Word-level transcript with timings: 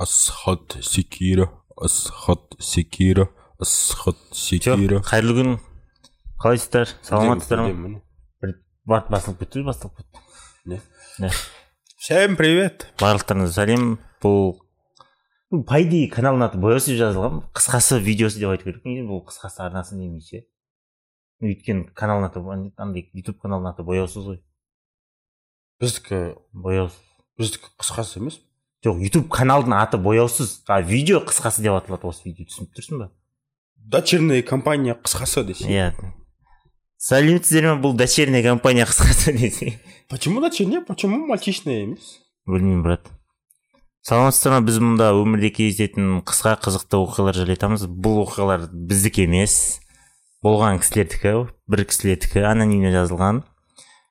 асхат 0.00 0.78
секира 0.80 1.50
асхат 1.76 2.56
секира 2.58 3.28
асхат 3.60 4.16
секира. 4.32 5.02
қайырлы 5.04 5.34
күн. 5.36 5.50
Қалайсыздар 6.40 6.88
саламатсыздар 7.04 7.66
ма? 7.68 8.00
бір 8.40 8.54
барып 8.88 9.10
басылып 9.12 9.44
кетті 9.44 9.64
басталып 9.66 10.00
кетті. 10.00 10.80
Не? 11.20 11.30
Всем 12.00 12.38
привет. 12.40 12.88
Барлықтарыңызға 13.02 13.52
сәлем. 13.60 13.98
Бұл 14.24 14.56
по 15.68 15.82
идее 15.84 16.08
каналдың 16.08 16.48
аты 16.48 16.64
бояусыз 16.64 16.96
жазылған 16.96 17.42
қысқасы 17.52 18.00
видеосы 18.00 18.40
деп 18.40 18.54
айту 18.54 18.70
керек. 18.70 18.84
Бұл 19.04 19.26
қысқасы 19.28 19.66
арнасы 19.68 20.00
демей 20.00 20.24
ше 20.24 20.46
өйткені 21.44 21.90
каналдың 21.92 22.30
аты 22.30 22.72
андай 22.80 23.10
ютуб 23.12 23.36
каналдың 23.44 23.74
аты 23.74 23.84
бояусыз 23.84 24.32
ғой. 24.32 24.40
Біздікі 25.80 26.38
бояусыз. 26.52 26.96
біздікі 27.36 27.76
қысқасы 27.76 28.24
емес. 28.24 28.40
Жоқ 28.84 29.02
ютуб 29.04 29.28
каналдың 29.32 29.74
аты 29.76 29.98
бояусыз. 30.00 30.62
А 30.66 30.80
видео 30.80 31.20
қысқасы 31.20 31.62
деп 31.62 31.76
аталады 31.76 32.08
осы 32.08 32.28
видео 32.28 32.48
түсініп 32.48 32.72
тұрсың 32.76 33.02
ба? 33.02 33.10
Дочерняя 33.76 34.42
компания 34.42 34.94
қысқасы 34.96 35.44
десе. 35.44 35.68
Иә. 35.68 35.92
Сәлеметсіздер 37.00 37.70
ме? 37.70 37.76
Бұл 37.80 37.96
дочерняя 37.96 38.42
компания 38.44 38.84
қысқасы 38.88 39.32
десе. 39.32 39.80
Почему 40.08 40.40
дочерняя? 40.40 40.80
Почему 40.80 41.26
мальчишная 41.26 41.82
емес? 41.84 42.20
Білмеймін 42.46 42.82
брат. 42.82 43.08
Саламатсыздар 44.04 44.56
ма? 44.56 44.64
Біз 44.64 44.80
мұнда 44.80 45.10
өмірде 45.16 45.52
кездесетін 45.52 46.20
қысқа 46.28 46.56
қызықты 46.64 47.00
оқиғалар 47.00 47.36
жайлы 47.36 47.56
айтамыз 47.56 47.84
бұл 47.88 48.22
оқиғалар 48.24 48.68
біздікі 48.72 49.26
емес. 49.28 49.80
Болған 50.44 50.80
кісілердікі 50.80 51.34
бір 51.68 51.84
кісілердікі 51.84 52.44
анонимно 52.48 52.92
жазылған. 52.94 53.42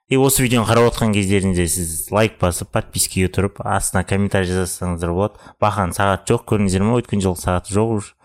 И 0.10 0.18
осы 0.18 0.44
видеоны 0.44 0.66
қарап 0.68 0.90
отқан 0.90 1.14
кездеріңізде 1.14 1.66
сіз 1.70 1.92
лайк 2.12 2.40
басып 2.42 2.72
подпискаға 2.74 3.30
тұрып 3.36 3.62
астына 3.62 4.04
комментарий 4.10 4.50
жазсаңыздар 4.50 5.14
болады. 5.14 5.42
Бақан 5.62 5.94
сағат 5.94 6.26
жоқ 6.30 6.48
көрдіңіздер 6.50 6.86
ма 6.86 6.98
өткен 7.02 7.22
жылы 7.22 7.38
сағаты 7.38 7.76
жоқ 7.76 7.94
уже. 8.00 8.16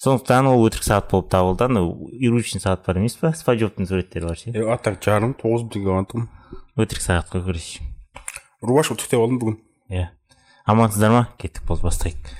Сондықтан 0.00 0.48
ол 0.48 0.64
өтірік 0.64 0.84
сағат 0.84 1.10
болып 1.12 1.28
табылды. 1.32 1.68
Анау 1.68 2.08
иручный 2.12 2.60
сағат 2.60 2.86
бар 2.88 3.00
емес 3.00 3.16
па? 3.20 3.34
Спаджоптың 3.36 3.88
суреттері 3.88 4.28
бар 4.28 4.40
ше? 4.40 4.56
А 4.64 4.76
так 4.80 5.00
жарым 5.04 5.36
тоғыз 5.36 5.68
бітірген 5.68 5.92
болған 5.92 6.08
тұғын 6.12 6.26
өтірік 6.84 7.04
сағат 7.04 7.32
қой 7.32 7.44
короче 7.44 7.84
рубашка 8.66 8.96
түктеп 8.98 9.20
алдым 9.20 9.38
бүгін. 9.40 9.58
Иә. 9.92 10.08
Амансыздар 10.66 11.12
ма? 11.12 11.22
Кеттік 11.38 11.66
болды 11.68 11.86
бастайық. 11.86 12.32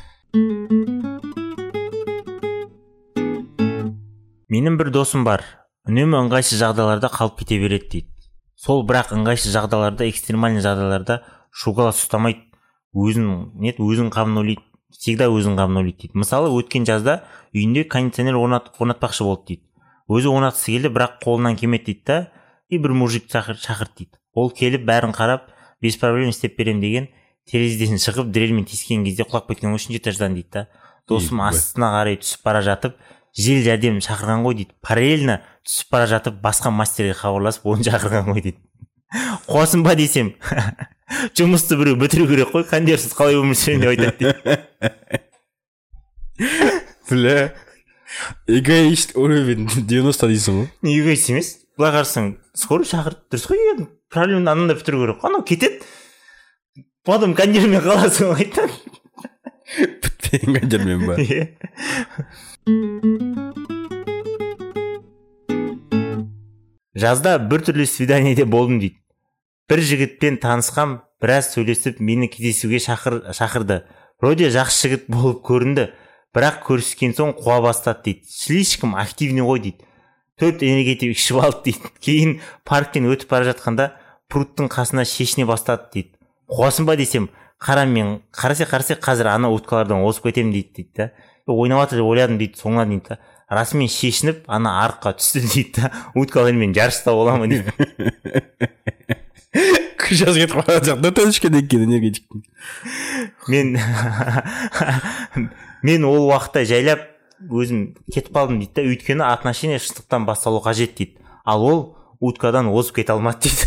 Менің 4.50 4.78
бір 4.80 4.90
досым 4.94 5.24
бар. 5.26 5.44
Үнемі 5.86 6.18
ыңғайсыз 6.24 6.58
жағдайларда 6.62 7.10
қалып 7.12 7.38
кете 7.42 7.60
береді 7.62 7.88
дейді. 7.92 8.15
Сол 8.56 8.84
бірақ 8.88 9.12
ыңғайсыз 9.16 9.54
жағдайларда 9.54 10.08
экстремальный 10.08 10.64
жағдайларда 10.64 11.20
шугалас 11.52 12.00
ұстамайды. 12.04 12.42
Өзін 12.96 13.52
не 13.60 13.74
өзін 13.76 14.08
қамын 14.14 14.40
ойлайды. 14.40 14.64
Всегда 14.96 15.28
өзін 15.28 15.58
қамын 15.58 15.82
ойлайды 15.82 16.06
дейді. 16.06 16.18
Мысалы 16.22 16.48
өткен 16.56 16.86
жазда 16.88 17.20
үйінде 17.52 17.84
кондиционер 17.84 18.38
орнат, 18.40 18.72
орнатпақшы 18.78 19.26
болды 19.26 19.52
дейді. 19.52 19.62
Өзі 20.08 20.32
орнатқысы 20.32 20.72
келді 20.72 20.92
бірақ 20.94 21.18
қолынан 21.24 21.58
келмеді 21.60 21.92
дейді 21.92 22.02
да. 22.06 22.18
И 22.70 22.78
бір 22.78 22.96
мужик 22.96 23.28
шақыр, 23.30 23.60
шақырды 23.60 24.06
дейді. 24.06 24.18
Ол 24.32 24.50
келіп 24.50 24.86
бәрін 24.88 25.12
қарап 25.16 25.50
без 25.82 25.96
проблем 26.00 26.32
істеп 26.32 26.56
беремін 26.56 26.80
деген 26.80 27.08
терезеден 27.46 28.00
шығып 28.00 28.32
дрельмен 28.32 28.64
тиіскен 28.66 29.04
кезде 29.06 29.26
құлап 29.28 29.46
кеткен 29.50 29.70
ғой 29.70 29.80
үшінші 29.80 30.00
этаждан 30.00 30.34
дейді 30.34 30.50
да. 30.52 30.66
Досым 31.08 31.42
астына 31.44 31.92
қарай 31.94 32.18
түсіп 32.18 32.42
бара 32.46 32.62
жатып 32.66 32.96
жедел 33.36 33.64
жәрдем 33.66 34.00
шақырған 34.04 34.44
ғой 34.46 34.54
дейді. 34.60 34.72
Параллельно 34.82 35.40
түсіп 35.66 35.92
бара 35.92 36.06
жатып 36.10 36.40
басқа 36.42 36.72
мастерге 36.72 37.14
хабарласып 37.16 37.66
оны 37.68 37.84
шақырған 37.86 38.32
ғой 38.32 38.42
дейді. 38.42 38.60
Қуасың 39.50 39.84
ба 39.86 39.94
десем? 39.98 40.34
Жұмысты 41.38 41.76
біреу 41.78 41.98
бітіру 42.00 42.26
керек 42.30 42.50
қой 42.54 42.64
кондерсіз 42.66 43.14
қалай 43.14 43.36
өмір 43.38 43.58
сүремін 43.58 43.80
деп 43.84 43.90
айтады 43.92 44.16
дейді. 44.18 45.22
Бля 47.10 47.54
эгоист 48.48 49.14
уровень 49.14 49.68
девяносто 49.76 50.26
дейсің 50.30 50.58
ғой. 50.58 50.66
Эгоист 50.96 51.30
емес. 51.30 51.52
Былай 51.78 51.94
қарасаң 51.94 52.32
скорый 52.56 52.88
шақырды 52.88 53.22
дұрыс 53.30 53.46
қой 53.46 53.62
иә 53.62 53.86
проблеманы 54.10 54.50
ананда 54.50 54.74
бітіру 54.74 55.04
керек 55.04 55.22
қой. 55.22 55.30
Анау 55.30 55.44
кетеді. 55.46 55.84
Потом 57.06 57.36
кондермен 57.38 57.84
қаласың 57.84 58.32
ғой 58.32 58.48
айтады. 58.48 58.74
Бітпеген 60.02 60.58
кондермен 60.58 61.06
ба? 61.06 61.14
Жазда 66.96 67.36
біртүрлі 67.38 67.86
свиданиеде 67.86 68.42
болдым 68.42 68.80
дейді. 68.82 68.98
Бір 69.70 69.82
жігітпен 69.86 70.40
танысқам 70.42 70.96
біраз 71.22 71.52
сөйлесіп 71.52 72.00
мені 72.02 72.26
кездесуге 72.26 72.80
шақыр, 72.82 73.30
шақырды. 73.30 73.84
Вроде 74.18 74.50
жақсы 74.50 74.88
жігіт 74.88 75.06
болып 75.06 75.46
көрінді 75.46 75.94
бірақ 76.34 76.66
көріскен 76.66 77.14
соң 77.14 77.36
қуа 77.38 77.60
бастады 77.62 78.02
дейді. 78.02 78.26
Слишком 78.26 78.98
активный 78.98 79.46
ғой 79.46 79.62
дейді. 79.62 79.86
Төрт 80.34 80.66
энергетик 80.66 81.14
ішіп 81.14 81.38
алды 81.46 81.70
дейді. 81.70 81.94
Кейін 82.02 82.40
парктен 82.66 83.06
өтіп 83.06 83.30
бара 83.30 83.46
жатқанда 83.52 83.92
пруттың 84.26 84.66
қасына 84.74 85.06
шешіне 85.06 85.46
бастады 85.46 85.86
дейді. 85.94 86.18
Қуасың 86.50 86.90
ба 86.90 86.98
десем 86.98 87.30
қара 87.62 87.86
мен 87.86 88.20
қарасе 88.32 88.64
қарасе 88.68 88.94
қазір 89.00 89.26
ана 89.32 89.50
уткалардан 89.50 90.04
озып 90.04 90.24
кетемін 90.28 90.52
дейді 90.52 90.70
дейді 90.76 90.90
да. 90.96 91.10
Ойнап 91.46 91.80
жатыр 91.86 91.98
деп 92.02 92.06
ойладым 92.10 92.38
дейді 92.38 92.58
соңына 92.60 92.84
дейін 92.86 93.02
да. 93.08 93.18
Расымен 93.48 93.88
шешініп 93.88 94.44
ана 94.48 94.70
арыққа 94.84 95.12
түсті 95.20 95.40
дейді 95.54 95.72
да. 95.80 95.90
Уткалармен 96.14 96.74
жарыста 96.76 97.10
боламын 97.16 97.50
дейді. 97.50 97.72
Сейчас 100.06 100.36
кетіп 100.36 100.56
бара 100.60 100.84
жатыр 100.84 101.12
төрешкеден 101.16 101.66
кейін 101.66 101.82
энергетиктің 101.88 102.40
мен 103.48 103.66
мен 105.86 106.00
ол 106.06 106.28
уақытта 106.28 106.60
жайлап 106.68 107.00
өзім 107.50 107.96
кетіп 108.12 108.32
қалдым 108.36 108.58
дейді 108.60 108.74
да. 108.76 108.82
Өйткені 108.86 109.22
отношение 109.26 109.78
шындықтан 109.82 110.22
басталу 110.28 110.60
қажет 110.62 110.92
дейді. 110.98 111.12
Ал 111.44 111.60
ол 111.64 111.96
уткадан 112.20 112.68
озып 112.68 112.94
кете 113.00 113.12
алмады 113.16 113.38
дейді. 113.48 113.66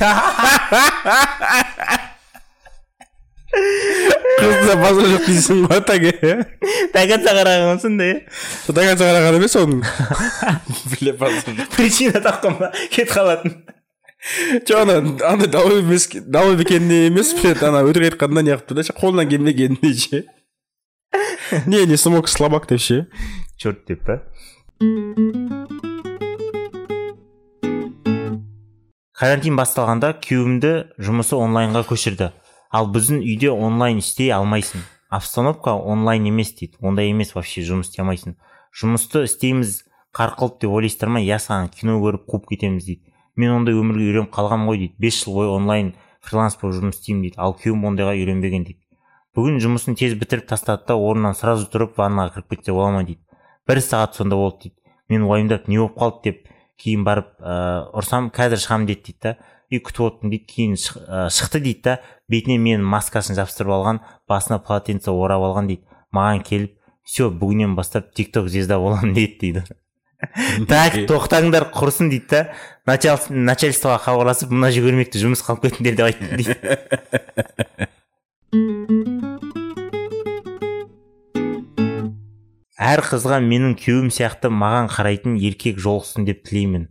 Қызда 4.69 4.81
базар 4.83 5.07
жоқ 5.09 5.25
дейсің 5.25 5.61
ғой 5.69 5.81
таге 5.87 6.11
до 6.93 7.01
конца 7.09 7.33
қараған 7.33 7.79
сондай 7.81 8.11
иә 8.13 8.73
до 8.73 8.83
конца 8.85 9.07
қараған 9.07 9.37
емес 9.39 9.55
оның 9.57 9.81
бля 10.93 11.13
причина 11.75 12.21
тапқан 12.21 12.57
ба 12.59 12.71
кетіп 12.91 13.13
қалатын 13.15 13.55
жоқ 14.69 14.81
ана 14.83 14.97
андай 15.31 15.49
дау 15.49 15.71
емес 15.79 16.09
дау 16.25 16.53
екеніне 16.53 17.07
емес 17.07 17.33
бля 17.39 17.55
ана 17.67 17.81
өтірік 17.87 18.13
айтқанда 18.13 18.43
не 18.45 18.53
қылыпты 18.53 18.77
да 18.77 18.85
ше 18.85 18.93
қолынан 18.93 19.29
келмегеніне 19.29 19.93
ше 19.93 20.25
не 21.65 21.85
не 21.85 21.97
смог 21.97 22.29
слабак 22.29 22.67
деп 22.69 22.81
ше 22.81 23.07
черт 23.57 23.85
деп 23.87 24.05
па 24.05 24.21
карантин 29.19 29.57
басталғанда 29.57 30.13
күйеуімді 30.21 30.75
жұмысы 31.01 31.35
онлайнға 31.35 31.87
көшірді 31.89 32.29
ал 32.69 32.89
біздің 32.93 33.21
үйде 33.25 33.51
онлайн 33.51 33.99
істей 33.99 34.31
алмайсың. 34.33 34.81
Обстановка 35.09 35.73
онлайн 35.73 36.27
емес 36.29 36.53
дейді. 36.53 36.77
Ондай 36.81 37.09
емес 37.09 37.33
вообще 37.35 37.63
жұмыс 37.65 37.89
істей 37.89 38.03
алмайсың. 38.03 38.35
Жұмысты 38.73 39.23
істейміз 39.25 39.83
қарқылып 40.13 40.59
деп 40.61 40.75
ойлайсыздар 40.77 41.09
ма? 41.09 41.21
Иә 41.21 41.39
саған 41.41 41.71
кино 41.73 41.97
көріп 42.03 42.27
қуып 42.29 42.51
кетеміз 42.51 42.85
дейді. 42.85 43.09
Мен 43.35 43.55
ондай 43.55 43.73
өмірге 43.73 44.11
үйреніп 44.11 44.33
қалғанмын 44.35 44.69
ғой 44.69 44.83
дейді. 44.83 44.95
Бес 44.99 45.23
жыл 45.23 45.39
бойы 45.39 45.49
онлайн 45.55 45.93
фриланс 46.21 46.59
болып 46.61 46.77
жұмыс 46.77 46.99
істеймін 46.99 47.25
дейді. 47.25 47.39
Ал 47.41 47.57
күйеуім 47.57 47.87
ондайға 47.89 48.13
үйренбеген 48.19 48.67
дейді. 48.67 48.81
Бүгін 49.37 49.59
жұмысын 49.63 49.97
тез 49.97 50.13
бітіріп 50.19 50.49
тастады 50.49 50.85
да 50.89 50.97
орнынан 50.97 51.37
сразу 51.37 51.69
тұрып 51.71 51.97
ваннаға 51.97 52.35
кіріп 52.35 52.57
кетсе 52.57 52.73
бола 52.73 52.91
ма 52.91 53.03
дейді. 53.07 53.21
Бір 53.69 53.81
сағат 53.85 54.17
сонда 54.17 54.35
болды 54.35 54.67
дейді. 54.67 54.75
Мен 55.09 55.25
уайымдап 55.29 55.69
не 55.69 55.77
болып 55.77 55.97
қалды 55.97 56.23
деп 56.25 56.49
кейін 56.81 57.05
барып 57.05 57.31
ыыы 57.39 57.85
ұрсам 58.01 58.29
қазір 58.33 58.61
шығамын 58.61 58.89
деді 58.89 59.05
дейді 59.05 59.19
да. 59.23 59.35
И 59.69 59.79
күтіп 59.79 60.05
отырмын 60.07 60.33
дейді 60.33 60.47
кейін 60.49 60.75
шықты 61.29 61.61
дейді 61.61 61.81
да. 61.85 61.97
Бетіне 62.29 62.57
менің 62.61 62.85
маскасын 62.89 63.37
жабыстырып 63.37 63.73
алған 63.75 64.01
басына 64.29 64.57
полотенце 64.65 65.11
орап 65.13 65.45
алған 65.45 65.69
дейді. 65.69 65.85
Маған 66.15 66.41
келіп 66.45 66.73
все 67.05 67.29
бүгіннен 67.29 67.75
бастап 67.77 68.13
тик 68.17 68.33
ток 68.33 68.49
звезда 68.49 68.79
боламын 68.81 69.13
деді 69.17 69.37
дейді. 69.41 69.63
Так 70.67 70.97
тоқтаңдар 71.09 71.69
құрысын 71.73 72.09
дейді 72.11 72.27
да. 72.33 72.41
Начальствоға 72.89 73.99
хабарласып 74.03 74.51
мына 74.51 74.71
жүгірмекті 74.73 75.21
жұмыс 75.21 75.45
қалып 75.45 75.69
кетіңдер 75.69 75.95
деп 75.99 76.09
айтты 76.09 76.25
дейді. 76.41 76.57
Әр 82.79 83.03
қызға 83.05 83.37
менің 83.43 83.77
күйеуім 83.77 84.09
сияқты 84.09 84.49
маған 84.49 84.89
қарайтын 84.89 85.37
еркек 85.37 85.77
жолықсын 85.83 86.25
деп 86.25 86.41
тілеймін. 86.47 86.87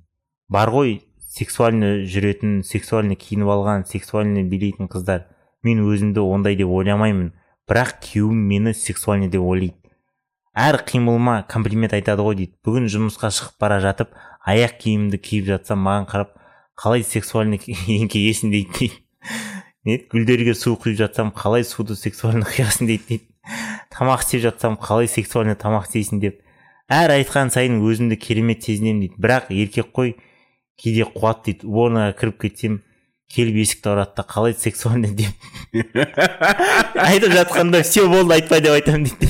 Бар 0.53 0.71
ғой 0.71 1.01
сексуальный 1.39 2.05
жүретін 2.11 2.63
сексуальный 2.67 3.19
киініп 3.19 3.51
алған 3.55 3.85
сексуальный 3.87 4.43
билейтін 4.43 4.91
қыздар 4.91 5.29
мен 5.63 5.85
өзімді 5.87 6.25
ондай 6.25 6.57
деп 6.59 6.73
ойламаймын. 6.75 7.31
Бірақ 7.69 7.99
күйеуім 8.03 8.41
мені 8.51 8.75
сексуальный 8.75 9.31
деп 9.31 9.45
ойлайды. 9.45 9.77
Әр 10.59 10.81
қимылыма 10.89 11.45
комплимент 11.47 11.95
айтады 11.95 12.25
ғой 12.27 12.39
дейді. 12.41 12.57
Бүгін 12.67 12.89
жұмысқа 12.91 13.31
шығып 13.31 13.61
бара 13.63 13.79
жатып 13.85 14.15
аяқ 14.49 14.79
киімімді 14.83 15.21
киіп 15.23 15.47
жатсам 15.53 15.85
маған 15.85 16.09
қарап 16.11 16.33
қалай 16.79 17.05
сексуальный 17.07 17.61
еңкейесің 17.63 18.55
дейді 18.55 18.73
дейді. 18.79 20.07
Гүлдерге 20.11 20.55
су 20.59 20.75
құйып 20.75 20.99
жатсам 20.99 21.31
қалай 21.37 21.65
суды 21.65 21.95
сексуально 21.97 22.49
құясың 22.49 22.91
дейді 22.91 23.05
дейді. 23.09 23.29
Тамақ 23.95 24.25
істеп 24.25 24.43
жатсам 24.49 24.79
қалай 24.81 25.09
сексуальный 25.09 25.57
тамақ 25.59 25.87
істейсің? 25.87 26.21
деп. 26.21 26.43
Әр 26.89 27.13
айтқан 27.15 27.53
сайын 27.53 27.79
өзімді 27.85 28.19
керемет 28.21 28.65
сезінемін 28.65 29.07
дейді. 29.07 29.21
Бірақ 29.21 29.53
еркек 29.55 29.93
қой 29.95 30.17
кейде 30.79 31.05
қуады 31.11 31.51
дейді. 31.51 31.67
Уборныйға 31.69 32.15
кіріп 32.21 32.41
кетсем 32.45 32.81
келіп 33.29 33.59
есікті 33.65 33.93
ұрады 33.93 34.17
да 34.17 34.25
қалай 34.29 34.55
сексуальный 34.57 35.13
деп. 35.13 35.35
Айтып 35.75 37.35
жатқанда 37.35 37.83
все 37.83 38.07
болды 38.09 38.39
айтпа 38.39 38.61
деп 38.65 38.79
айтамын 38.79 39.05
дейді. 39.11 39.29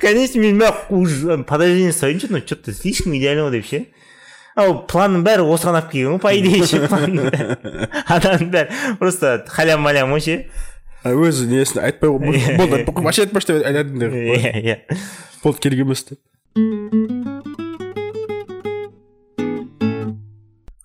Конечно 0.00 0.40
мен 0.40 0.58
мына 0.58 1.44
подозрение 1.44 1.90
ұстайыншы 1.90 2.28
ну 2.30 2.40
че 2.40 2.56
то 2.56 2.72
слишком 2.72 3.16
идеально 3.16 3.50
деп 3.50 3.66
ше. 3.66 3.86
Ал 4.54 4.82
планның 4.86 5.24
бәрі 5.24 5.46
осыған 5.48 5.78
алып 5.78 5.90
келген 5.92 6.18
ғой 6.18 6.20
по 6.20 6.32
идее 6.36 6.66
ше 6.66 6.82
адамның 8.06 8.50
бәрі. 8.52 8.68
Просто 9.00 9.44
халям 9.48 9.80
малям 9.82 10.12
ғой 10.12 10.20
ше. 10.20 10.36
Өзі 11.02 11.48
несін 11.50 11.82
айтпай 11.82 12.10
болды 12.58 12.84
вообще 12.86 13.24
айтпашы 13.24 13.54
деп 13.54 13.66
айтатын 13.66 14.02
иә 14.10 14.52
иә. 14.60 14.76
Болды 15.42 15.58
керек 15.64 15.86
емес 15.86 16.04
деп. 16.04 16.20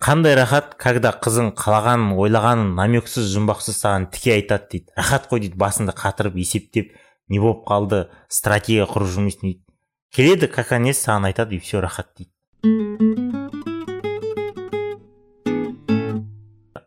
Қандай 0.00 0.32
рахат 0.38 0.78
когда 0.80 1.10
қызың 1.12 1.50
қалағанын 1.52 2.14
ойлағанын 2.16 2.70
намексіз 2.78 3.28
жұмбақсыз 3.34 3.76
саған 3.76 4.06
тіке 4.08 4.32
айтады 4.38 4.64
дейді. 4.72 4.88
Рахат 4.96 5.28
қой 5.28 5.44
дейді 5.44 5.60
басында 5.60 5.92
қатырып 5.92 6.40
есептеп 6.40 6.96
не 7.28 7.38
болып 7.38 7.68
қалды 7.68 8.08
стратегия 8.32 8.88
құрып 8.88 9.12
жүрмейсің 9.12 9.44
дейді 9.44 9.60
келеді 10.16 10.48
как 10.48 10.72
емес 10.72 11.04
саған 11.04 11.28
айтады 11.28 11.56
и 11.56 11.60
все 11.60 11.84
рахат 11.84 12.16
дейді. 12.16 12.32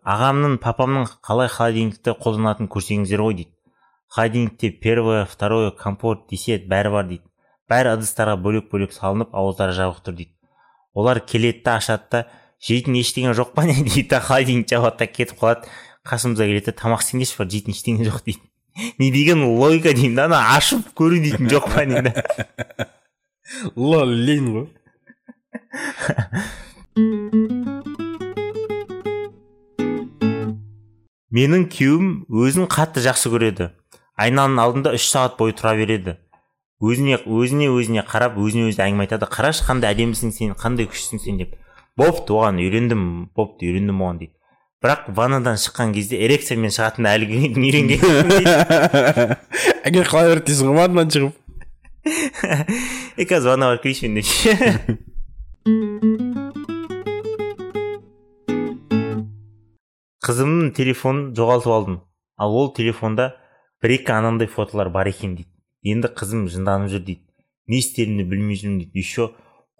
Ағамның 0.01 0.57
папамның 0.57 1.05
қалай 1.21 1.53
холодильникті 1.53 2.17
қолданатынын 2.17 2.73
көрсеңіздер 2.73 3.21
ғой 3.21 3.43
дейді. 3.43 3.53
Холодильникте 4.09 4.71
первое 4.71 5.25
второе 5.25 5.69
компот 5.69 6.25
десет 6.31 6.65
бәрі 6.67 6.89
бар 6.89 7.05
дейді. 7.05 7.30
Бәрі 7.71 7.95
ыдыстарға 7.95 8.35
бөлек 8.43 8.67
бөлек 8.71 8.93
салынып 8.95 9.33
ауыздары 9.37 9.75
жабық 9.77 10.03
тұр 10.05 10.17
дейді. 10.19 10.33
Олар 10.93 11.21
келеді 11.23 11.63
да 11.65 11.77
ашады 11.79 12.07
да 12.11 12.23
жейтін 12.67 12.99
ештеңе 12.99 13.35
жоқ 13.37 13.53
па? 13.55 13.65
Не 13.69 13.79
дейді 13.87 14.09
да 14.11 14.19
холодильник 14.19 14.69
жабады 14.69 15.05
да 15.05 15.07
кетіп 15.07 15.39
қалады. 15.39 15.71
Қасымызға 16.07 16.47
келеді 16.49 16.71
да 16.71 16.77
тамақ 16.81 17.05
істеңдерші 17.05 17.37
бар 17.39 17.51
жейтін 17.55 17.77
ештеңе 17.77 18.07
жоқ 18.09 18.23
дейді. 18.27 18.43
Не 18.99 19.11
деген 19.11 19.43
логика 19.45 19.93
деймін 19.93 20.15
да? 20.15 20.25
Ана 20.29 20.41
ашып 20.57 20.91
көру 20.97 21.19
дейтін 21.21 21.51
жоқ 21.51 21.71
па 21.71 22.87
лол 23.75 24.07
лень 24.07 24.47
ғой. 24.53 24.67
Менің 31.31 31.67
күйеуім 31.71 32.09
өзін 32.31 32.67
қатты 32.71 33.03
жақсы 33.03 33.31
көреді. 33.31 33.69
Айнаның 34.19 34.59
алдында 34.63 34.95
үш 34.95 35.07
сағат 35.11 35.37
бойы 35.39 35.55
тұра 35.55 35.75
береді. 35.79 36.17
Өзіне 36.81 37.21
өзіне 37.25 37.69
өзіне 37.69 38.01
қарап 38.09 38.37
өзіне 38.41 38.71
өзі 38.71 38.81
әңгіме 38.81 39.05
айтады. 39.05 39.29
Қарашы 39.29 39.65
қандай 39.67 39.93
әдемісің 39.93 40.33
сен 40.33 40.55
қандай 40.57 40.89
күштісің 40.89 41.21
сен 41.21 41.37
деп. 41.37 41.51
Бопты 41.97 42.33
оған 42.33 42.57
үйрендім 42.63 43.01
бопты 43.37 43.69
үйрендім 43.69 44.01
оған 44.01 44.17
дейді. 44.23 44.33
Бірақ 44.81 45.11
ваннадан 45.13 45.59
шыққан 45.61 45.93
кезде 45.93 46.17
эрекциямен 46.25 46.73
шығатынына 46.73 47.13
әлі 47.13 47.25
үйренген? 47.67 48.01
Әгер 49.87 50.09
қалай 50.09 50.31
береді 50.31 50.49
дейсің 50.49 50.65
ғой 50.71 50.77
ваннадан 50.81 51.13
шығып. 51.13 51.37
Е 53.21 53.29
қазір 53.29 53.53
ваннаға 53.53 53.75
барып 53.75 53.83
келейінші 53.85 54.09
мен 54.09 54.15
деп. 54.17 54.97
Қызымның 60.25 60.73
телефонын 60.73 61.35
жоғалтып 61.37 61.71
алдым. 61.77 62.01
Ал 62.41 62.57
ол 62.57 62.73
телефонда 62.73 63.35
бір 63.83 63.99
екі 63.99 64.17
анандай 64.17 64.49
фотолар 64.49 64.89
бар 64.89 65.13
екен 65.13 65.35
дейді. 65.37 65.50
Енді 65.83 66.11
қызым 66.13 66.47
жынданып 66.51 66.91
жүр 66.93 67.03
дейді. 67.05 67.25
Не 67.67 67.81
істерімді 67.81 68.23
білмей 68.29 68.59
жүрмін 68.59 68.79
дейді. 68.83 68.99
Еще 68.99 69.31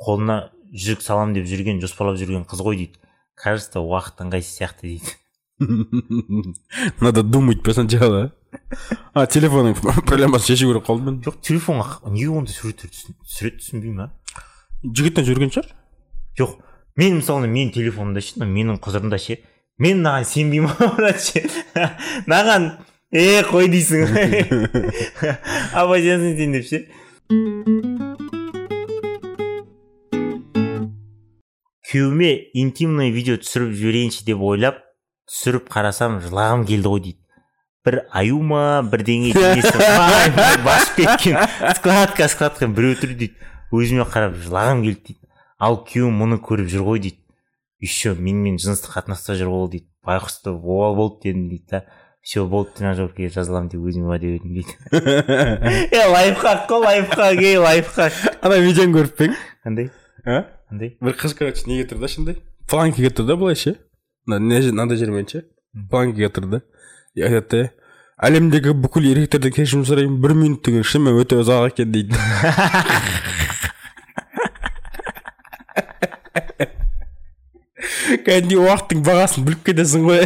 қолына 0.01 0.51
жүк 0.71 1.03
салам 1.06 1.33
деп 1.36 1.48
жүрген 1.50 1.81
жоспарлап 1.83 2.19
жүрген 2.21 2.45
қыз 2.50 2.63
ғой 2.65 2.80
дейді. 2.81 3.01
Кажется 3.36 3.81
уақыт 3.81 4.21
ыңғайсыз 4.25 4.57
сияқты 4.59 4.88
дейді. 4.88 5.18
Надо 7.01 7.24
думать 7.24 7.62
сначала. 7.74 8.31
А 9.13 9.25
телефонның 9.27 9.77
проблемасын 10.07 10.56
шешу 10.56 10.71
керек 10.71 10.83
қолмен 10.88 11.21
жоқ 11.24 11.38
телефонға 11.45 12.12
неге 12.12 12.33
ондай 12.36 12.56
суреттер 12.56 12.92
түсіреді 12.92 13.62
түсінбеймін 13.62 14.01
а? 14.03 14.07
Жігіттен 14.83 15.27
жүрген 15.27 15.53
шығар. 15.56 15.69
Жоқ. 16.39 16.57
Мен 17.00 17.19
мысалы 17.19 17.48
менің 17.48 17.71
телефонымда 17.77 18.24
ше 18.24 18.44
менің 18.44 18.81
құзырымда 18.83 19.19
ше 19.24 19.38
мен 19.80 20.01
мынаған 20.01 20.27
сенбеймін 20.27 21.15
ше. 21.27 21.45
Мынаған 22.27 22.68
е 23.12 23.42
қой 23.44 23.68
дейсің 23.68 24.06
обойденсің 25.75 26.38
сен 26.38 26.54
деп 26.56 26.68
ше 26.69 26.80
күйеуіме 31.92 32.31
интимный 32.56 33.12
видео 33.12 33.36
түсіріп 33.42 33.74
жіберейінші 33.75 34.24
деп 34.30 34.40
ойлап 34.48 34.80
түсіріп 35.28 35.68
қарасам 35.74 36.22
жылағым 36.24 36.63
келді 36.69 36.88
ғой 36.88 37.02
дейді. 37.04 37.19
Бір 37.84 37.98
аю 38.16 38.40
ма 38.48 38.80
бірдеңе 38.88 39.34
басып 40.68 41.02
кеткен. 41.02 41.40
Складка 41.75 42.30
складка 42.31 42.69
біреу 42.72 42.96
тұр 42.96 43.12
дейді. 43.12 43.36
Өзіме 43.75 44.06
қарап 44.08 44.38
жылағым 44.40 44.86
келді 44.86 45.04
дейді. 45.10 45.19
Ал 45.60 45.81
күйеуім 45.90 46.16
мұны 46.24 46.40
көріп 46.48 46.72
жүр 46.72 46.88
ғой 46.88 47.04
дейді. 47.04 47.19
Еще 47.84 48.16
менімен 48.16 48.56
жыныстық 48.62 48.96
қатынаста 48.96 49.36
жүр 49.36 49.52
ол 49.52 49.68
дейді. 49.74 49.90
Байқұсты 50.08 50.56
обал 50.56 50.96
болды 50.96 51.28
дедім 51.28 51.50
дейді 51.50 51.68
да. 51.75 51.84
Все 52.21 52.45
болды 52.45 52.69
тренажеркеге 52.77 53.31
жазыламын 53.33 53.69
деп 53.71 53.81
өзіме 53.81 54.12
уәде 54.12 54.35
бердім 54.35 54.53
дейді 54.53 54.73
е 55.97 56.06
лайфхак 56.13 56.68
қой 56.69 56.83
лайфхак 56.85 57.41
ей 57.41 57.57
лайфхак. 57.57 58.13
Ана 58.41 58.59
видеоны 58.62 58.94
көріп 58.94 59.15
пе 59.18 59.25
едің 59.25 59.38
қандай 59.65 59.89
а? 60.25 60.45
Қандай 60.69 60.95
бір 61.01 61.18
қыз 61.18 61.33
короче 61.38 61.65
неге 61.65 61.88
тұр 61.89 61.97
да 62.03 62.12
шындай 62.12 62.38
планкаға 62.69 63.09
тұр 63.18 63.25
да 63.31 63.38
былай 63.41 63.57
ше 63.57 63.75
мынандай 64.29 65.01
жермен 65.01 65.25
ше 65.27 65.47
планкаға 65.89 66.29
тұр 66.38 66.50
да? 66.53 66.62
И 67.15 67.25
айтады 67.25 67.50
да 67.50 67.69
әлемдегі 68.29 68.77
бүкіл 68.77 69.09
еркектерден 69.15 69.57
кешірім 69.57 69.85
сұраймын 69.89 70.21
бір 70.21 70.38
минут 70.38 70.62
деген 70.67 70.85
шынымен 70.85 71.17
өте 71.24 71.41
ұзақ 71.41 71.74
екен 71.74 71.89
дейді 71.89 72.13
кәдімгідей 78.21 78.62
уақыттың 78.62 79.01
бағасын 79.10 79.48
біліп 79.48 79.65
кетесің 79.72 80.05
ғой 80.05 80.22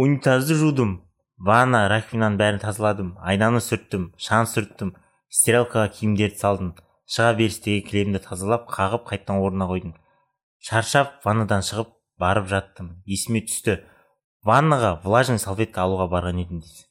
унитазды 0.00 0.56
жудым 0.56 0.92
ванна 1.48 1.80
раковинаның 1.92 2.38
бәрін 2.40 2.60
тазаладым 2.62 3.10
айнаны 3.32 3.60
сүрттім 3.64 4.02
шаң 4.26 4.48
сүрттім 4.52 4.94
стиралкаға 5.38 5.88
киімдерді 5.98 6.38
салдым 6.40 6.70
шыға 7.10 7.32
берістегі 7.40 7.80
кілемді 7.88 8.18
тазалап 8.26 8.64
қағып 8.72 9.02
қайтадан 9.10 9.36
орнына 9.44 9.66
қойдым 9.70 9.92
шаршап 10.68 11.08
ваннадан 11.24 11.62
шығып 11.66 11.90
барып 12.20 12.46
жаттым 12.52 12.86
есіме 13.08 13.40
түсті 13.48 13.74
ваннаға 14.46 14.92
влажный 15.04 15.40
салфетка 15.42 15.78
алуға 15.84 16.06
барған 16.14 16.36
едім 16.44 16.58
дейді 16.64 16.88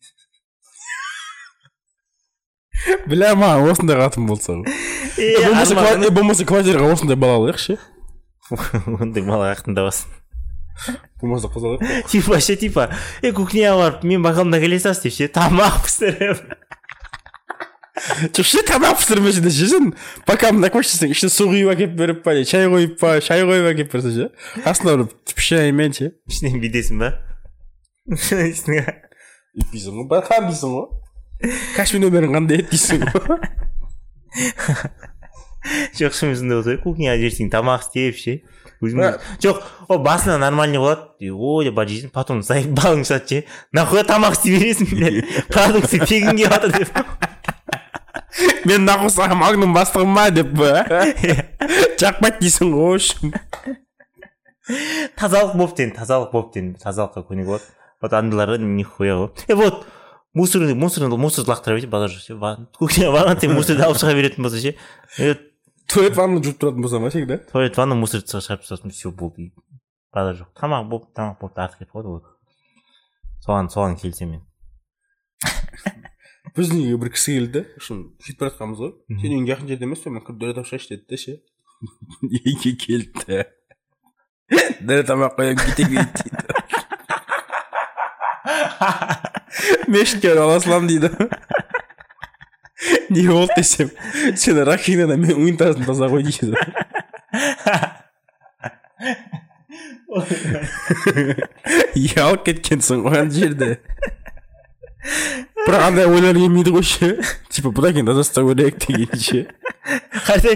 бля 3.12 3.30
маған 3.38 3.70
осындай 3.74 3.98
қатын 4.00 4.24
болса 4.30 4.50
ғой 4.60 4.64
болмаса 6.16 6.44
квартираға 6.50 6.94
осындай 6.96 7.18
бала 7.20 7.36
алайықшы 7.42 7.76
ондай 9.00 9.24
бала 9.24 9.54
болмаса 11.22 11.50
қыз 11.52 11.66
алайық 11.68 12.08
типа 12.10 12.40
ше 12.42 12.56
типа 12.60 12.90
е 13.22 13.32
кухняға 13.36 13.78
барып 13.84 14.04
мен 14.08 14.24
бокалымда 14.24 14.60
келе 14.62 14.80
салшы 14.80 15.08
деп 15.08 15.16
ше 15.18 15.30
тамақ 15.36 15.84
пісіріп 15.86 16.44
жоқ 18.36 18.48
ше 18.48 18.64
тамақ 18.68 19.00
пісірмеші 19.02 19.44
де 19.44 19.52
ше 19.52 19.68
сен 19.72 19.92
пока 20.26 20.54
мына 20.56 20.70
көрсетсең 20.74 21.12
ішіне 21.16 21.32
су 21.34 21.50
құйып 21.52 21.74
әкеліп 21.74 21.98
беріп 22.00 22.24
па 22.24 22.36
шай 22.48 22.70
қойып 22.72 22.96
па 23.02 23.18
шай 23.24 23.44
қойып 23.44 23.68
әкеліп 23.74 23.92
берсе 23.94 24.14
ше 24.16 24.30
қасына 24.64 24.96
бір 25.04 25.44
шаймен 25.50 25.96
ше 25.96 26.12
ішінен 26.32 26.62
бүйтесің 26.64 27.04
ба 27.04 27.14
өйтпейсің 29.60 30.00
ғой 30.00 30.08
братан 30.10 30.48
дейсің 30.48 30.76
ғой 30.78 30.88
каспи 31.76 32.00
нөмірің 32.04 32.36
қандай 32.38 32.64
еді 32.64 32.72
дейсің 32.72 33.04
ғой 33.18 33.38
жоқ 36.00 36.16
шынымен 36.16 36.40
сондай 36.40 36.62
болса 36.62 36.78
кухняға 36.84 37.20
жіберсең 37.20 37.52
тамақ 37.52 37.84
істеп 37.88 38.20
ше 38.20 38.40
жоқ 39.44 39.64
ол 39.90 40.00
басында 40.00 40.38
нормальный 40.38 40.80
болады. 40.80 41.02
Ой 41.20 41.66
деп 41.66 41.76
бара 41.76 41.90
жейсің 41.90 42.14
потом 42.16 42.40
балың 42.42 43.04
шығады 43.08 43.28
ше 43.28 43.44
нахуй 43.76 44.04
тамақ 44.08 44.38
істей 44.38 44.56
бересің 44.56 44.88
блядь? 44.94 45.26
Продукция 45.54 46.06
тегін 46.06 46.38
келіп 46.38 46.54
жатыр 46.54 46.72
деп. 46.78 46.90
Мен 48.70 48.86
нахуй 48.88 49.12
саған 49.12 49.40
магнум 49.42 49.76
бастығым 49.76 50.16
ба 50.16 50.30
деп 50.32 50.56
жақпайды 52.00 52.40
дейсің 52.46 52.72
ғой 52.78 52.96
общем 52.96 53.36
тазалық 55.20 55.56
болып 55.58 55.80
енді 55.84 55.98
тазалық 55.98 56.32
болып 56.32 56.58
енді 56.62 56.80
тазалыққа 56.80 57.26
көне 57.28 57.46
болады. 57.48 57.66
Вот 58.00 58.14
андайларға 58.14 58.60
нихуя 58.64 59.16
ғой. 59.18 59.30
Е 59.50 59.56
вот 59.56 59.86
мусорный 60.34 60.76
мусорный 60.76 61.18
мусорды 61.18 61.52
лақтыра 61.52 61.76
берсе 61.76 61.88
базар 61.88 62.14
жоқ 62.14 62.94
ше? 62.94 63.10
Барған 63.12 63.42
сайын 63.42 63.56
мусорды 63.58 63.84
алып 63.84 64.00
шыға 64.00 64.16
беретін 64.16 64.46
болса 64.46 64.62
ше? 64.62 64.76
Туалет 65.90 66.16
ванна 66.18 66.42
жуып 66.44 66.60
тұратын 66.62 66.84
болсам 66.84 67.02
вообще 67.06 67.26
да 67.26 67.40
туалет 67.50 67.78
ванна 67.78 67.96
мусорщикқа 67.98 68.44
шығарып 68.46 68.66
тастасын 68.66 68.94
все 68.94 69.10
болды 69.10 69.50
базар 70.14 70.36
жоқ 70.38 70.50
тамақ 70.60 70.84
болды 70.92 71.08
тамақ 71.18 71.40
болды 71.42 71.64
артық 71.64 71.80
кетіп 71.82 71.94
қалады 71.96 72.10
ғой 72.14 72.22
соған 73.46 73.72
соған 73.74 73.98
келісемін 74.02 74.38
мен 74.38 74.44
біздің 76.56 76.78
үйге 76.84 76.98
бір 77.02 77.10
кісі 77.16 77.30
келді 77.40 77.62
шын 77.82 77.98
сөйтіп 78.22 78.40
бара 78.44 78.52
жатқанбыз 78.54 78.80
ғой 78.84 78.92
сен 79.22 79.32
үйің 79.34 79.46
жақын 79.50 79.68
жерде 79.72 79.86
емес 79.90 80.02
пе 80.06 80.10
дәрет 80.14 80.62
алып 80.62 80.78
деді 80.90 81.04
да 81.10 81.18
ше 81.18 81.34
үйге 82.30 82.72
келді 82.86 83.40
дәрет 84.86 85.10
алмай 85.10 85.28
ақ 85.30 85.36
қоямын 85.40 85.62
кете 85.66 85.84
дейді 85.90 86.22
мешітке 89.90 90.28
ала 90.38 90.60
саламын 90.62 90.88
дейді 90.94 91.10
не 93.10 93.28
болды 93.28 93.54
десем 93.58 93.92
сен 94.36 94.62
раковинадан 94.68 95.20
мен 95.22 95.36
унитазын 95.38 95.86
таза 95.86 96.10
ғой 96.12 96.24
дейді 96.28 96.54
ұялып 102.00 102.46
кеткенсің 102.48 103.04
ғой 103.06 103.22
ана 103.24 103.34
жерде 103.34 103.70
бірақ 105.66 105.86
андай 105.90 106.10
ойлар 106.10 106.36
келмейді 106.38 106.74
ғой 106.76 106.86
ше 106.88 107.10
типа 107.54 107.72
бұдан 107.76 107.98
кейін 107.98 108.10
таза 108.10 108.26
ұстау 108.26 108.52
керек 108.52 108.80
деген 108.86 109.20
ше 109.22 109.46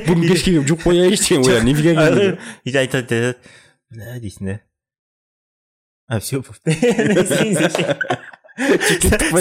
бүгін 0.08 0.28
кешке 0.28 0.50
келіп 0.52 0.68
жуып 0.72 0.82
қояйыншы 0.88 1.24
деген 1.30 1.48
ойлар 1.48 1.64
нифига 1.68 1.92
келмейді 2.00 2.38
и 2.66 2.78
айтады 2.78 3.20
айтады 3.22 4.20
дейсің 4.26 4.44
да? 4.50 4.60
А 6.08 6.20
все 6.20 6.42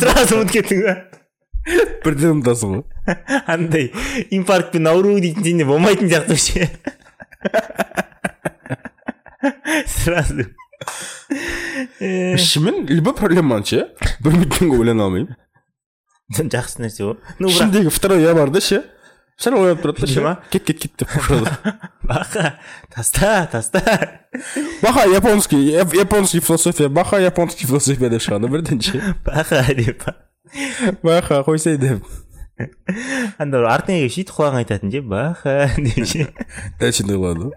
сразу 0.02 0.38
ұмытып 0.38 0.54
кеттің 0.54 0.78
ба 0.86 1.21
бірден 2.04 2.38
ұмытасың 2.38 2.72
ғой 2.76 3.16
андай 3.46 3.90
инфарктпен 4.30 4.86
ауру 4.90 5.16
дейтін 5.22 5.44
сенде 5.46 5.64
болмайтын 5.68 6.08
сияқты 6.10 6.34
вообще 6.34 6.70
сразу. 9.86 10.44
Шынымен 12.00 12.86
любой 12.90 13.14
проблеманы 13.16 13.64
ше 13.66 13.84
бір 14.22 14.34
минуттан 14.36 14.68
көп 14.72 14.82
ойлана 14.82 15.06
алмаймын 15.08 15.36
жақсы 16.52 16.82
нәрсе 16.82 17.06
ғой 17.06 17.16
ну 17.38 17.48
бірақ 17.48 17.54
ішімдегі 17.54 17.92
второй 17.94 18.22
я 18.24 18.34
бар 18.36 18.50
да 18.54 18.60
ше 18.64 18.82
сәл 19.40 19.56
оянып 19.60 19.82
тұрады 19.84 20.04
да 20.04 20.10
ше 20.10 20.34
кет 20.52 20.64
кет 20.68 20.78
кет 20.82 20.92
деп 21.02 21.08
баха 22.02 22.54
таста 22.94 23.48
таста 23.52 23.80
баха 24.82 25.06
японский 25.10 25.62
яп- 25.72 25.94
японский 25.96 26.40
философия 26.40 26.88
баха 26.88 27.20
японский 27.22 27.66
философия 27.66 28.10
деп 28.12 28.22
шығады 28.22 28.48
бірден 28.52 28.80
ше 28.82 29.00
баха 29.24 29.64
деп 29.74 30.04
баха 31.06 31.42
қойсай 31.46 31.78
деп. 31.80 32.04
Анда 33.40 33.64
артыңа 33.72 34.04
келіп 34.04 34.16
сөйтіп 34.16 34.36
құлағыңа 34.36 34.64
айтатын 34.64 34.92
ше 34.92 35.02
баха 35.02 35.56
деп 35.86 36.06
ше. 36.06 36.28
Дәл 36.80 36.96
сондай 36.96 37.16
қылады 37.18 37.48
ғой 37.48 37.54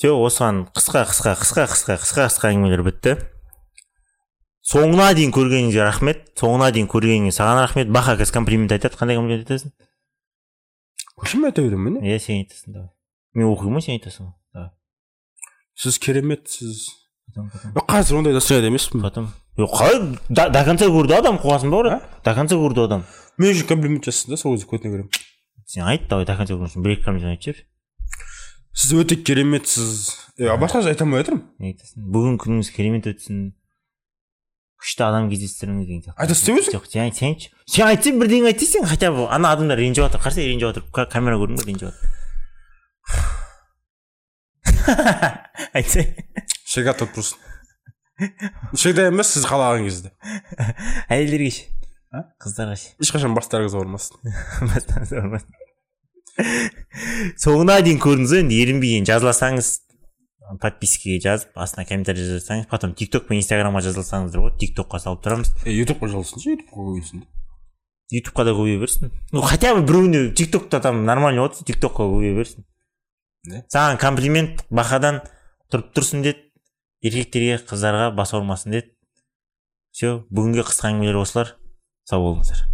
все 0.00 0.14
осыған 0.16 0.62
қысқа 0.72 1.02
қысқа 1.10 1.34
қысқа 1.36 1.66
қысқа 1.68 1.94
қысқа 2.00 2.24
қысқа 2.30 2.48
әңгімелер 2.48 2.80
бітті. 2.86 3.12
Соңына 4.64 5.10
дейін 5.12 5.34
көргеніңізге 5.36 5.82
рахмет. 5.84 6.22
Соңына 6.40 6.70
дейін 6.72 6.88
көргеніңе 6.88 7.34
саған 7.36 7.60
рахмет. 7.60 7.90
Баха 7.92 8.14
қазір 8.16 8.32
комплимент 8.38 8.72
айтады. 8.72 8.96
Қандай 8.96 9.18
комплимент 9.18 9.44
айтасың? 9.44 9.74
Көшім 11.20 11.44
айта 11.50 11.60
беремін 11.60 11.98
міне. 11.98 12.14
Иә 12.14 12.16
сен 12.16 12.40
айтасың 12.40 12.78
давай. 12.78 12.88
Мен 13.36 13.50
оқимын 13.50 13.76
ғой 13.76 13.84
сен 13.84 13.98
айтасың 13.98 14.30
ғой. 14.30 14.34
Давай. 14.56 14.72
Сіз 15.84 16.00
кереметсіз 16.00 16.86
потом 17.30 17.50
потом. 17.50 17.72
Е, 17.72 17.86
қазір 17.86 18.18
ондай 18.18 18.32
настроение 18.34 18.68
емеспін. 18.68 19.00
Потом. 19.00 19.30
Жоқ 19.58 19.72
қалай 19.78 19.96
до 20.28 20.64
конца 20.64 20.86
көрді 20.90 21.18
адам 21.18 21.38
қуасың 21.38 21.70
ба 21.70 21.82
брат 21.82 22.02
до 22.24 22.34
конца 22.34 22.56
көрді 22.58 22.84
адам. 22.84 23.04
Мен 23.38 23.54
үшін 23.54 23.66
комплимент 23.70 24.04
жасайсың 24.04 24.34
да 24.34 24.36
сол 24.40 24.56
кезде 24.56 24.66
көтіне 24.70 24.90
көремін 24.94 25.10
сен 25.66 25.86
айт 25.86 26.08
давай 26.10 26.26
до 26.26 26.36
конца 26.36 26.54
көрген 26.54 26.82
бір 26.82 26.96
екі 26.96 27.04
комплимент 27.06 27.30
айтып 27.38 27.54
жіберші 27.54 27.66
сіз. 28.74 28.92
Өте 29.00 29.16
кереметсіз 29.22 30.10
басқа 30.38 30.84
айта 30.86 31.04
алмай 31.04 31.22
жатырмын 31.22 31.42
не 31.58 31.72
айтасың. 31.72 31.96
Бүгін 32.14 32.38
күніңіз 32.40 32.70
керемет 32.74 33.06
өтсін. 33.10 33.52
Күшті 34.80 35.04
адам 35.04 35.28
кездестіріңіз 35.28 35.84
деген 35.84 36.00
сияқты. 36.06 36.16
Айтасың 36.24 36.44
деп 36.46 36.56
өзің 36.62 36.72
жоқ 36.78 36.84
сен 36.88 37.02
айт 37.04 37.18
сен 37.18 37.28
айтшы 37.34 37.48
сен 37.68 37.84
айтсаң 37.90 38.14
бірдеңе 38.22 38.48
айт 38.48 38.62
десең 38.62 38.86
хотя 38.88 39.10
бы 39.12 39.26
ана 39.28 39.52
адамдар 39.52 39.76
ренжіп 39.76 40.06
жатыр. 40.06 40.22
Қарасай 40.24 40.48
ренжіп 40.48 40.70
жатыр. 40.70 40.86
Ка- 40.88 41.04
камера 41.10 41.36
көрдің 41.36 41.60
ба 41.60 41.64
ренжіп 41.68 41.90
жатыр. 41.90 42.00
Айтсай. 45.74 46.16
Всегда 46.70 46.92
тот 46.92 47.10
просто 47.10 47.36
всегда 48.74 49.08
емес 49.10 49.32
сіз 49.34 49.46
қалаған 49.50 49.88
кезде 49.88 50.12
әйелдерге 51.10 51.50
ше 51.56 51.64
қыздарға 52.44 52.76
ше 52.78 52.92
ешқашан 53.02 53.34
бастарыңыз 53.34 53.74
ауырмасын 53.74 54.30
Бастаңыз 54.70 55.14
болмас. 55.16 55.46
соңына 57.42 57.80
дейін 57.82 57.98
көрдіңіз 58.04 58.34
ғой 58.36 58.42
енді 58.44 58.60
ерінбей 58.62 58.94
енді 59.00 59.10
жазылсаңыз 59.10 59.70
подпискаға 60.62 61.18
жазып 61.24 61.58
астына 61.64 61.88
комментарий 61.88 62.28
жазсаңыз 62.28 62.70
потом 62.70 62.94
тикток 62.94 63.26
пен 63.26 63.40
инстаграмға 63.40 63.82
жазылсаңыздар 63.88 64.44
болады 64.44 64.62
тиктокқа 64.62 65.02
салып 65.02 65.26
тұрамыз 65.26 65.50
е 65.66 65.74
ютубқа 65.74 66.12
жазылсыншы 66.12 66.54
ютубқа 66.54 66.86
қойсын 66.86 67.26
ютубқа 68.14 68.46
да 68.46 68.54
көбейе 68.54 68.78
берсін 68.84 69.10
ну 69.32 69.42
хотя 69.42 69.74
бы 69.74 69.82
біреуіне 69.82 70.30
тиктокта 70.38 70.80
там 70.86 71.04
нормально 71.04 71.48
отырса 71.48 71.66
тиктокқа 71.66 72.06
көбейе 72.06 72.34
берсін 72.38 72.66
саған 73.70 73.98
комплимент 74.02 74.64
бахадан 74.70 75.22
тұрып 75.70 75.92
тұрсын 75.94 76.26
деді 76.26 76.49
еркектерге 77.04 77.60
қыздарға 77.68 78.10
бас 78.16 78.34
ауырмасын 78.36 78.76
деді. 78.76 78.92
Все 79.94 80.20
бүгінгі 80.30 80.66
қысқа 80.68 80.92
әңгімелер 80.92 81.22
осылар. 81.22 81.56
Сау 82.08 82.26
болыңыздар. 82.26 82.66